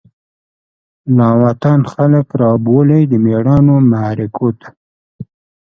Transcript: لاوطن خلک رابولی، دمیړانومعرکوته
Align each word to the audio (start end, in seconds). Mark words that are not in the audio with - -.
لاوطن 1.17 1.79
خلک 1.93 2.27
رابولی، 2.41 3.01
دمیړانومعرکوته 3.11 4.69